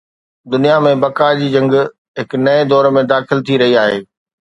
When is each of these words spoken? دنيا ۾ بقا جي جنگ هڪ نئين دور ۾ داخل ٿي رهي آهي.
دنيا 0.53 0.77
۾ 0.85 0.93
بقا 1.03 1.27
جي 1.41 1.51
جنگ 1.57 1.71
هڪ 2.19 2.31
نئين 2.45 2.61
دور 2.73 2.93
۾ 3.01 3.07
داخل 3.15 3.47
ٿي 3.47 3.55
رهي 3.63 3.81
آهي. 3.87 3.99